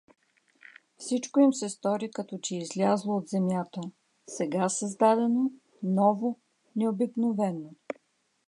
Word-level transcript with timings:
Всичко 0.97 1.39
им 1.39 1.53
се 1.53 1.69
стори 1.69 2.11
като 2.11 2.37
че 2.37 2.57
излязло 2.57 3.17
от 3.17 3.27
земята, 3.27 3.81
сега 4.27 4.69
създадено, 4.69 5.51
ново, 5.83 6.39
необикновено. 6.75 7.69